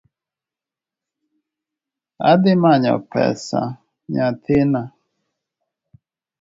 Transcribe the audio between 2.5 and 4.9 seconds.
manyo pesa nyathina